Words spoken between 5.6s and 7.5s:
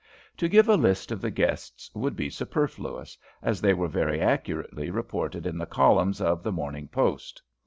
columns of the 'Morning Post.'